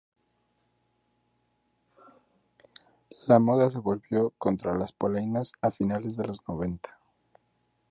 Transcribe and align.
La 3.27 3.37
moda 3.37 3.69
se 3.69 3.77
volvió 3.77 4.31
contra 4.39 4.73
las 4.75 4.91
polainas 4.93 5.51
a 5.61 5.69
finales 5.69 6.17
de 6.17 6.25
los 6.25 6.39
noventa. 6.47 6.97